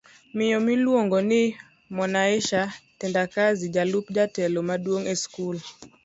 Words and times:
Miyo 0.33 0.59
miluongo 0.59 1.21
ni 1.21 1.57
Mwanaisha 1.89 2.73
Tendakazi 2.99 3.65
jalup 3.75 4.05
jatelo 4.17 4.59
maduong' 4.67 5.09
eskul 5.13 5.57